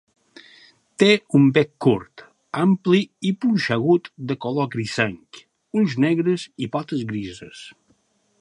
[1.01, 2.23] Té un bec curt,
[2.63, 5.43] ampli i punxegut de color grisenc,
[5.83, 7.67] ulls negres i potes grises.